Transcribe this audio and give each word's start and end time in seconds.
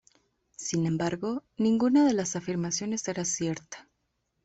Sin 0.57 0.87
embargo, 0.87 1.43
ninguna 1.57 2.07
de 2.07 2.15
las 2.15 2.35
afirmaciones 2.35 3.07
era 3.07 3.23
cierta. 3.23 3.87